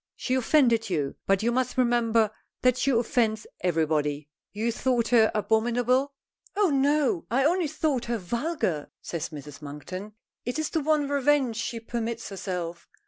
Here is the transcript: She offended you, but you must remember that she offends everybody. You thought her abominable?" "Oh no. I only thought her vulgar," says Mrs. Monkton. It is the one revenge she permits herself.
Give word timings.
She 0.15 0.33
offended 0.33 0.89
you, 0.89 1.15
but 1.27 1.43
you 1.43 1.51
must 1.51 1.77
remember 1.77 2.31
that 2.63 2.75
she 2.75 2.89
offends 2.89 3.45
everybody. 3.59 4.29
You 4.51 4.71
thought 4.71 5.09
her 5.09 5.29
abominable?" 5.35 6.15
"Oh 6.55 6.71
no. 6.71 7.27
I 7.29 7.43
only 7.45 7.67
thought 7.67 8.05
her 8.05 8.17
vulgar," 8.17 8.89
says 9.03 9.29
Mrs. 9.29 9.61
Monkton. 9.61 10.13
It 10.43 10.57
is 10.57 10.71
the 10.71 10.81
one 10.81 11.07
revenge 11.07 11.57
she 11.57 11.79
permits 11.79 12.29
herself. 12.29 12.87